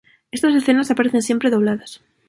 Estas 0.31 0.55
escenas 0.55 0.89
aparecen 0.89 1.21
siempre 1.21 1.51
dobladas. 1.51 2.01